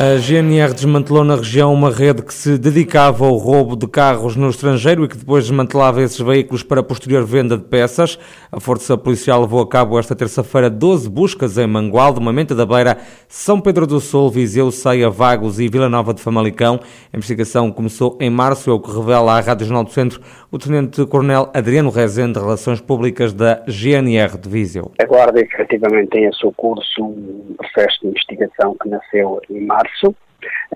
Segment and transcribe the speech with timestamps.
[0.00, 4.48] A GNR desmantelou na região uma rede que se dedicava ao roubo de carros no
[4.48, 8.16] estrangeiro e que depois desmantelava esses veículos para posterior venda de peças.
[8.52, 12.96] A Força Policial levou a cabo esta terça-feira 12 buscas em Mangualde, Mamenta da Beira,
[13.26, 16.78] São Pedro do Sul, Viseu, Ceia, Vagos e Vila Nova de Famalicão.
[17.12, 20.20] A investigação começou em março, é o que revela à Rádio Jornal do Centro
[20.52, 24.92] o Tenente-Coronel Adriano Rezende, de Relações Públicas da GNR de Viseu.
[25.02, 29.87] A Guarda efetivamente tem a seu curso um processo de investigação que nasceu em março
[29.88, 30.14] março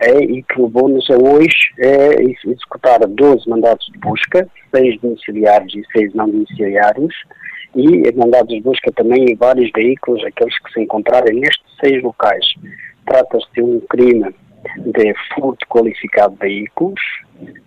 [0.00, 5.84] é, e que levou-nos a hoje é, executar 12 mandatos de busca, 6 domiciliários e
[5.92, 7.14] 6 não domiciliários,
[7.74, 12.44] e mandados de busca também em vários veículos, aqueles que se encontrarem nestes seis locais.
[13.06, 14.34] Trata-se de um crime
[14.76, 17.00] de furto qualificado de veículos,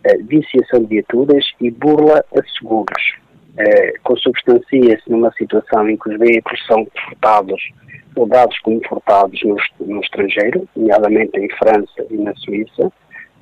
[0.04, 3.16] é, viciação de viaturas e burla a seguros.
[3.58, 7.62] É, consubstancia-se numa situação em que os veículos são furtados
[8.28, 12.92] dados como furtados no, no estrangeiro, nomeadamente em França e na Suíça,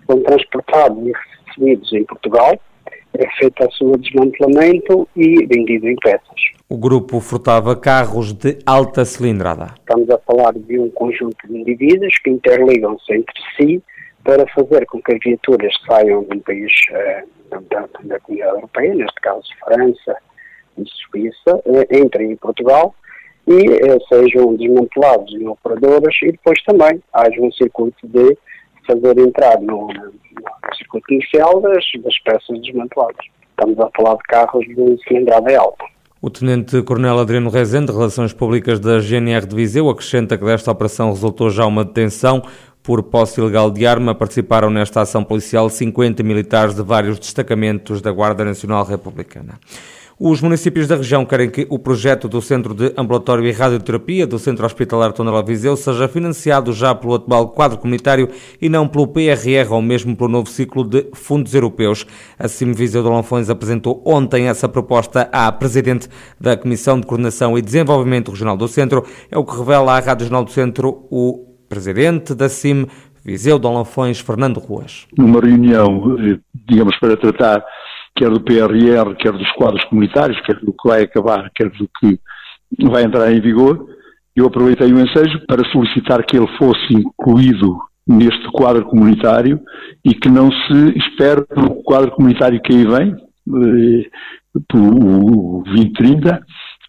[0.07, 1.13] são transportados e
[1.47, 2.59] recebidos em Portugal,
[3.15, 6.41] é feito o seu desmantelamento e vendido em peças.
[6.67, 9.75] O grupo furtava carros de alta cilindrada.
[9.77, 13.83] Estamos a falar de um conjunto de indivíduos que interligam-se entre si
[14.23, 17.23] para fazer com que as viaturas saiam de um país eh,
[17.69, 20.17] da, da Comunidade Europeia, neste caso França
[20.77, 22.95] e Suíça, eh, entrem em Portugal
[23.47, 28.37] e eh, sejam desmantelados em operadoras e depois também haja um circuito de
[28.87, 33.25] fazer entrar no, no circuito inicial das, das peças desmanteladas.
[33.49, 35.85] Estamos a falar de carros de cilindrada alta.
[36.21, 41.09] O Tenente-Coronel Adriano Rezende, de Relações Públicas da GNR de Viseu, acrescenta que desta operação
[41.09, 42.41] resultou já uma detenção
[42.81, 44.15] por posse ilegal de arma.
[44.15, 49.59] Participaram nesta ação policial 50 militares de vários destacamentos da Guarda Nacional Republicana.
[50.19, 54.37] Os municípios da região querem que o projeto do Centro de Ambulatório e Radioterapia do
[54.37, 58.29] Centro Hospitalar Tondela Viseu seja financiado já pelo atual quadro comunitário
[58.61, 62.05] e não pelo PRR ou mesmo pelo novo ciclo de fundos europeus.
[62.37, 66.07] A CIM Viseu de Lanfões apresentou ontem essa proposta à Presidente
[66.39, 69.03] da Comissão de Coordenação e Desenvolvimento Regional do Centro.
[69.31, 72.85] É o que revela à Rádio Jornal do Centro o Presidente da CIM
[73.25, 75.07] Viseu de Lanfões, Fernando Ruas.
[75.17, 76.37] Numa reunião, eh,
[76.67, 77.63] digamos, para tratar
[78.15, 82.19] quer do PRR, quer dos quadros comunitários, quer do que vai acabar, quer do que
[82.87, 83.87] vai entrar em vigor,
[84.35, 89.59] eu aproveitei o ensejo para solicitar que ele fosse incluído neste quadro comunitário
[90.03, 94.09] e que não se espere pelo quadro comunitário que aí vem, eh,
[94.67, 96.43] pelo 2030,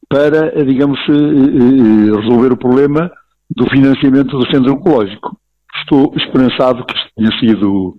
[0.08, 3.10] para, digamos, eh, eh, resolver o problema
[3.54, 5.36] do financiamento do centro oncológico.
[5.80, 7.94] Estou esperançado que isto tenha sido,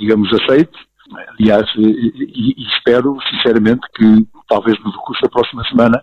[0.00, 0.78] digamos, aceito
[1.38, 6.00] Aliás, e, e espero sinceramente que talvez no curso da próxima semana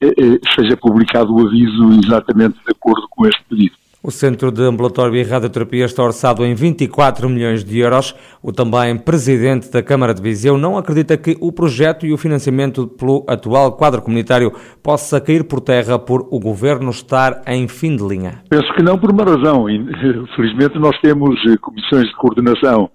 [0.00, 3.76] eh, eh, seja publicado o aviso exatamente de acordo com este pedido.
[4.04, 8.16] O Centro de Ambulatório e Radioterapia está orçado em 24 milhões de euros.
[8.42, 12.88] O também presidente da Câmara de Viseu não acredita que o projeto e o financiamento
[12.88, 14.52] pelo atual quadro comunitário
[14.82, 18.42] possa cair por terra por o governo estar em fim de linha.
[18.50, 19.66] Penso que não por uma razão.
[20.34, 22.90] Felizmente nós temos eh, comissões de coordenação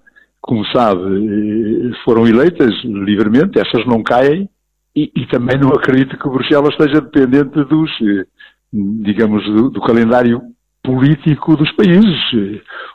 [0.48, 4.48] como sabe, eh, foram eleitas livremente, essas não caem,
[4.96, 8.24] e, e também não acredito que Bruxelas esteja dependente dos, eh,
[8.72, 10.40] digamos, do, do calendário
[10.82, 12.18] político dos países.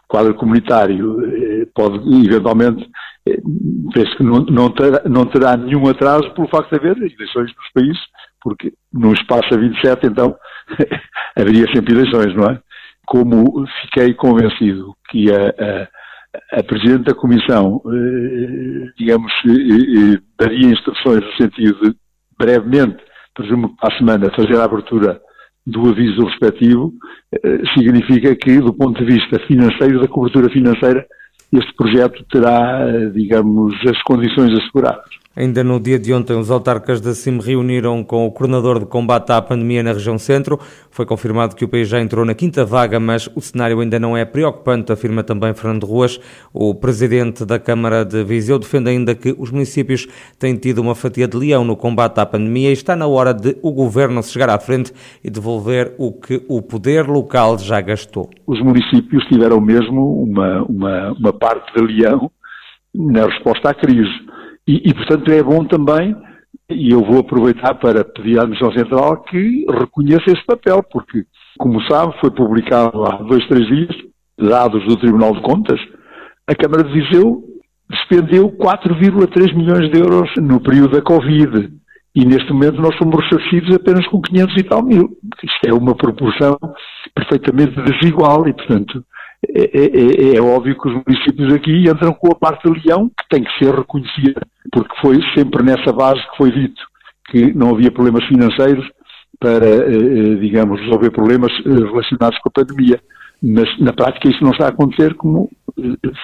[0.03, 2.89] O quadro comunitário eh, pode, eventualmente,
[3.93, 7.71] penso que não, não, terá, não terá nenhum atraso pelo facto de haver eleições nos
[7.71, 8.01] países,
[8.41, 10.35] porque num espaço a 27, então,
[11.37, 12.59] haveria sempre eleições, não é?
[13.05, 16.02] Como fiquei convencido que a, a
[16.51, 21.95] a Presidente da Comissão, eh, digamos, eh, eh, daria instruções no sentido de,
[22.37, 22.97] brevemente,
[23.35, 25.21] presumo que a semana, fazer a abertura
[25.65, 26.93] do aviso respectivo,
[27.73, 31.05] significa que, do ponto de vista financeiro, da cobertura financeira,
[31.53, 35.22] este projeto terá, digamos, as condições asseguradas.
[35.35, 39.31] Ainda no dia de ontem, os autarcas da CIM reuniram com o coordenador de combate
[39.31, 40.59] à pandemia na região centro.
[40.91, 44.15] Foi confirmado que o país já entrou na quinta vaga, mas o cenário ainda não
[44.15, 46.19] é preocupante, afirma também Fernando Ruas.
[46.53, 50.07] O presidente da Câmara de Viseu defende ainda que os municípios
[50.37, 53.57] têm tido uma fatia de leão no combate à pandemia e está na hora de
[53.63, 54.93] o governo se chegar à frente
[55.23, 58.29] e devolver o que o poder local já gastou.
[58.45, 62.29] Os municípios tiveram mesmo uma, uma, uma parte de leão
[62.93, 64.31] na resposta à crise
[64.67, 66.15] e, e, portanto, é bom também,
[66.69, 71.25] e eu vou aproveitar para pedir à Administração Central que reconheça esse papel, porque,
[71.57, 73.95] como sabe, foi publicado há dois, três dias,
[74.37, 75.79] dados do Tribunal de Contas,
[76.47, 77.43] a Câmara de Viseu
[77.89, 81.71] despendeu 4,3 milhões de euros no período da Covid.
[82.15, 85.17] e neste momento nós somos ressarcidos apenas com 500 e tal mil.
[85.43, 86.57] Isto é uma proporção
[87.15, 89.03] perfeitamente desigual e, portanto,
[89.49, 93.09] é, é, é, é, óbvio que os municípios aqui entram com a parte de leão
[93.09, 94.41] que tem que ser reconhecida,
[94.71, 96.81] porque foi sempre nessa base que foi dito
[97.29, 98.85] que não havia problemas financeiros
[99.39, 102.99] para, eh, eh, digamos, resolver problemas eh, relacionados com a pandemia.
[103.41, 105.49] Mas na prática isso não está a acontecer como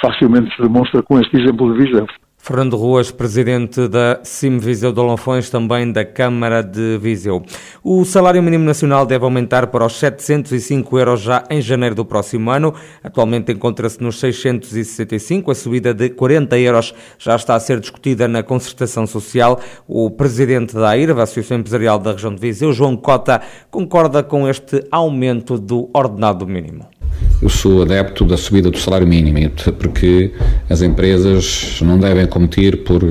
[0.02, 2.08] facilmente se demonstra com este exemplo de Viseu.
[2.42, 7.44] Fernando Ruas, presidente da CIM Viseu de Olonfões, também da Câmara de Viseu.
[7.84, 12.50] O salário mínimo nacional deve aumentar para os 705 euros já em janeiro do próximo
[12.50, 12.74] ano.
[13.04, 15.52] Atualmente encontra-se nos 665.
[15.52, 19.60] A subida de 40 euros já está a ser discutida na concertação social.
[19.88, 24.84] O presidente da AIRVA, Associação Empresarial da Região de Viseu, João Cota, concorda com este
[24.90, 26.99] aumento do ordenado mínimo
[27.42, 30.32] eu sou adepto da subida do salário mínimo, porque
[30.70, 33.02] as empresas não devem competir por,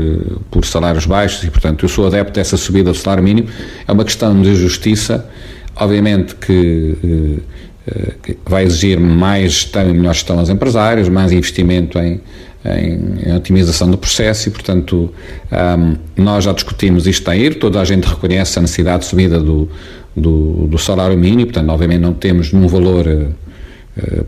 [0.50, 3.49] por salários baixos e, portanto, eu sou adepto dessa subida do salário mínimo.
[3.87, 5.29] É uma questão de justiça,
[5.77, 7.41] obviamente que,
[7.89, 12.21] eh, vai exigir mais gestão e melhor gestão aos empresários, mais investimento em,
[12.65, 15.12] em, em otimização do processo e, portanto,
[15.50, 19.39] um, nós já discutimos isto a ir, toda a gente reconhece a necessidade de subida
[19.41, 19.69] do,
[20.15, 23.27] do, do salário mínimo, portanto, obviamente não temos num valor eh,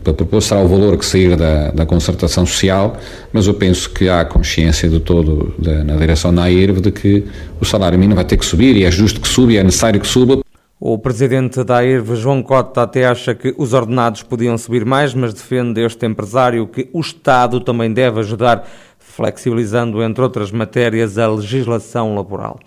[0.03, 2.97] para propor será o valor que sair da, da concertação social,
[3.31, 5.53] mas eu penso que há consciência de todo
[5.85, 7.25] na direção da AIRV de que
[7.59, 9.99] o salário mínimo vai ter que subir e é justo que suba e é necessário
[9.99, 10.41] que suba.
[10.83, 15.31] O presidente da AIRV, João Cota, até acha que os ordenados podiam subir mais, mas
[15.31, 22.15] defende este empresário que o Estado também deve ajudar flexibilizando, entre outras matérias, a legislação
[22.15, 22.59] laboral.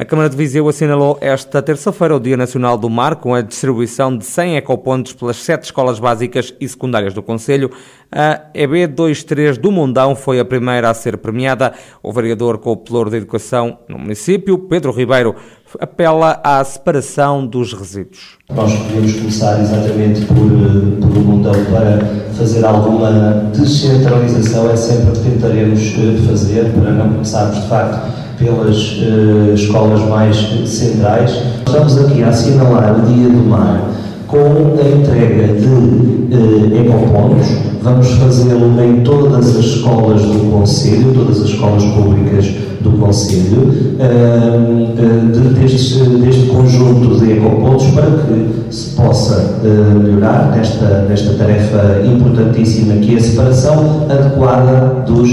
[0.00, 4.16] A Câmara de Viseu assinalou esta terça-feira o Dia Nacional do Mar, com a distribuição
[4.16, 7.68] de 100 ecopontos pelas sete escolas básicas e secundárias do Conselho.
[8.12, 11.72] A EB23 do Mundão foi a primeira a ser premiada.
[12.00, 15.34] O vereador com o Pelouro de Educação no município, Pedro Ribeiro,
[15.80, 18.38] apela à separação dos resíduos.
[18.54, 25.10] Nós podemos começar exatamente por, eh, por um Mundão para fazer alguma descentralização, é sempre
[25.10, 30.36] o que tentaremos eh, fazer, para não começarmos de facto pelas uh, escolas mais
[30.66, 31.30] centrais.
[31.66, 33.90] Estamos aqui a assinalar o Dia do Mar
[34.26, 37.67] com a entrega de uh, ecopontos.
[37.88, 42.44] Vamos fazê-lo em todas as escolas do Conselho, todas as escolas públicas
[42.82, 50.54] do Conselho, uh, de, deste, deste conjunto de ecopontos para que se possa uh, melhorar
[50.54, 55.30] nesta, nesta tarefa importantíssima que é a separação adequada dos,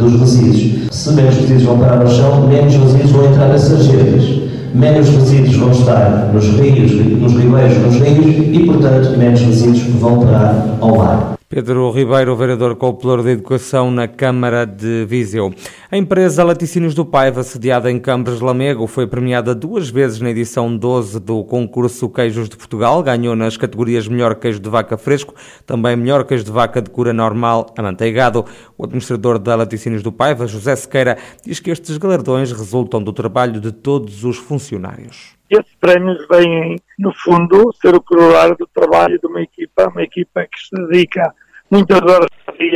[0.00, 0.88] dos resíduos.
[0.90, 4.40] Se menos resíduos vão parar no chão, menos resíduos vão entrar nas sarjetas
[4.72, 10.20] menos resíduos vão estar nos rios, nos ribeiros, nos rios e, portanto, menos resíduos vão
[10.20, 11.39] parar ao mar.
[11.52, 15.52] Pedro Ribeiro, vereador Coupelouro de Educação na Câmara de Viseu.
[15.90, 20.76] A empresa Laticínios do Paiva, sediada em Cambres Lamego, foi premiada duas vezes na edição
[20.76, 23.02] 12 do concurso Queijos de Portugal.
[23.02, 25.34] Ganhou nas categorias Melhor Queijo de Vaca Fresco,
[25.66, 28.44] também Melhor Queijo de Vaca de Cura Normal, amanteigado.
[28.78, 33.60] O administrador da Laticínios do Paiva, José Sequeira, diz que estes galardões resultam do trabalho
[33.60, 35.34] de todos os funcionários.
[35.50, 40.42] Esses prémios vêm, no fundo, ser o corolário do trabalho de uma equipa, uma equipa
[40.42, 41.34] que se dedica
[41.70, 42.28] muitas horas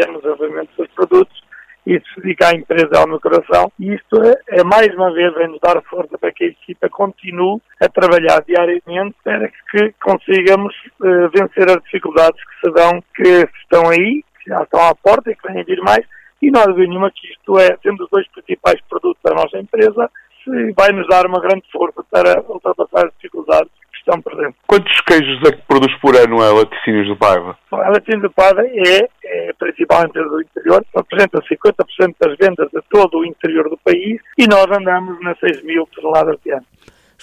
[0.08, 1.44] no desenvolvimento dos produtos
[1.86, 3.70] e se dedica à empresa ao meu coração.
[3.78, 7.60] E isto é, é mais uma vez vem-nos dar força para que a equipa continue
[7.80, 13.90] a trabalhar diariamente para que consigamos uh, vencer as dificuldades que se dão, que estão
[13.90, 16.04] aí, que já estão à porta e que vêm vir mais.
[16.40, 19.58] E não há dúvida nenhuma que isto é, sendo os dois principais produtos da nossa
[19.58, 20.10] empresa,
[20.76, 23.72] vai nos dar uma grande força para ultrapassar as dificuldades
[24.66, 27.56] Quantos queijos é que produz por ano a Laticínios do Paiva?
[27.72, 32.68] A Laticínios do Paiva é, é a principal empresa do interior, representa 50% das vendas
[32.70, 36.66] de todo o interior do país e nós andamos nas 6 mil toneladas de ano.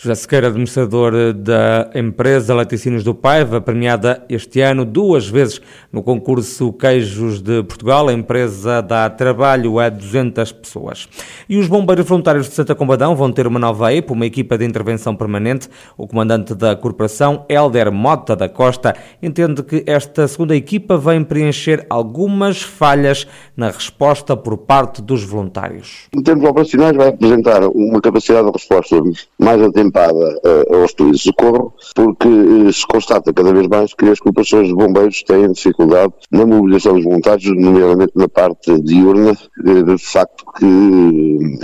[0.04, 5.62] José Sequeira, administrador da empresa Laticínios do Paiva, premiada este ano duas vezes
[5.94, 8.08] no concurso Queijos de Portugal.
[8.08, 11.08] A empresa dá trabalho a 200 pessoas.
[11.48, 14.66] E os bombeiros voluntários de Santa Combadão vão ter uma nova EPO, uma equipa de
[14.66, 15.70] intervenção permanente.
[15.96, 21.86] O comandante da corporação, Helder Mota da Costa, entende que esta segunda equipa vem preencher
[21.88, 26.08] algumas falhas na resposta por parte dos voluntários.
[26.12, 29.00] Em termos operacionais, vai apresentar uma capacidade de resposta
[29.38, 33.94] mais atempada atentada uh, aos pedidos de socorro, porque uh, se constata cada vez mais
[33.94, 39.32] que as corporações de bombeiros têm dificuldade na mobilização dos voluntários, nomeadamente na parte diurna,
[39.32, 40.66] uh, de facto que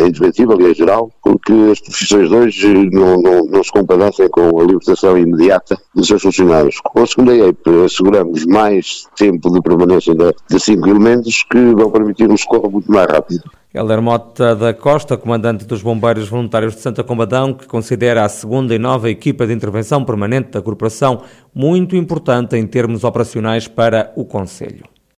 [0.01, 4.29] é indefetível e é geral, porque as profissões de hoje não, não, não se compadecem
[4.29, 6.79] com a libertação imediata dos seus funcionários.
[6.81, 11.91] Com a segunda EIP asseguramos mais tempo de permanência de, de cinco elementos que vão
[11.91, 13.43] permitir um socorro muito mais rápido.
[13.73, 18.73] Helder Mota da Costa, comandante dos Bombeiros Voluntários de Santa Combadão, que considera a segunda
[18.73, 24.23] e nova equipa de intervenção permanente da corporação muito importante em termos operacionais para o
[24.23, 24.96] Conselho.